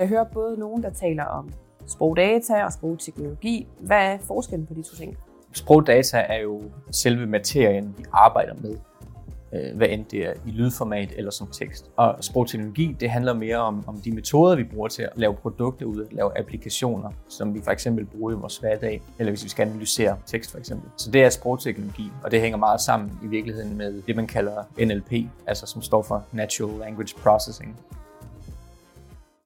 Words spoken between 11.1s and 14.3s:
eller som tekst. Og sprogteknologi, det handler mere om, om de